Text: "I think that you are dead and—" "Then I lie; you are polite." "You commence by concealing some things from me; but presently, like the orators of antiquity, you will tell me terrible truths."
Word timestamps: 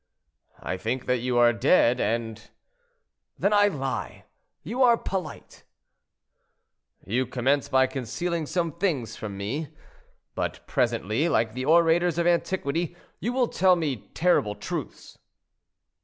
"I 0.63 0.77
think 0.77 1.05
that 1.05 1.17
you 1.19 1.37
are 1.37 1.53
dead 1.53 1.99
and—" 2.01 2.49
"Then 3.37 3.53
I 3.53 3.67
lie; 3.67 4.25
you 4.63 4.81
are 4.81 4.97
polite." 4.97 5.63
"You 7.05 7.27
commence 7.27 7.69
by 7.69 7.85
concealing 7.85 8.47
some 8.47 8.71
things 8.71 9.15
from 9.15 9.37
me; 9.37 9.67
but 10.33 10.65
presently, 10.65 11.29
like 11.29 11.53
the 11.53 11.65
orators 11.65 12.17
of 12.17 12.25
antiquity, 12.25 12.95
you 13.19 13.31
will 13.31 13.47
tell 13.47 13.75
me 13.75 14.09
terrible 14.15 14.55
truths." 14.55 15.19